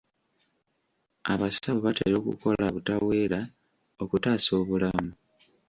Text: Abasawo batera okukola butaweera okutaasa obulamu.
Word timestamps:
Abasawo 1.31 1.79
batera 1.85 2.15
okukola 2.21 2.65
butaweera 2.73 3.39
okutaasa 4.03 4.51
obulamu. 4.61 5.11